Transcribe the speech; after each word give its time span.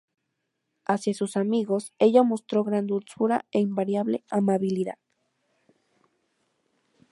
Hacia 0.87 1.13
sus 1.13 1.37
amigos, 1.37 1.93
ella 1.99 2.23
mostró 2.23 2.63
gran 2.63 2.87
dulzura 2.87 3.45
e 3.51 3.59
invariable 3.59 4.23
amabilidad. 4.31 4.97